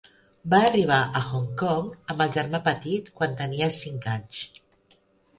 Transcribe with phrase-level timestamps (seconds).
[0.51, 4.41] Va arribar a Hong Kong amb el germà petit quan tenia cinc anys.